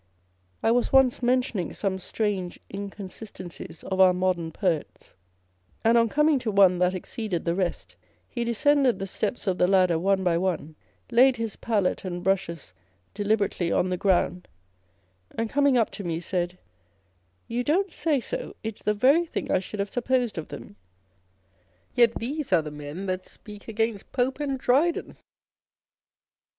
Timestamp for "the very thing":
18.81-19.51